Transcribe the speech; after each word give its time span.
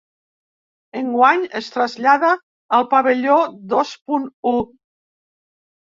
Enguany 1.01 1.43
es 1.59 1.67
trasllada 1.75 2.33
al 2.79 2.89
pavelló 2.95 3.39
dos 3.75 3.95
punt 4.09 4.29
u. 4.57 4.59